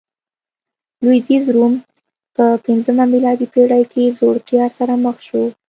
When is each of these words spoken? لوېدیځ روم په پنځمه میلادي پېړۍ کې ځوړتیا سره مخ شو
لوېدیځ 1.03 1.45
روم 1.55 1.73
په 2.35 2.45
پنځمه 2.65 3.03
میلادي 3.13 3.47
پېړۍ 3.53 3.83
کې 3.93 4.15
ځوړتیا 4.17 4.65
سره 4.77 4.93
مخ 5.03 5.17
شو 5.27 5.43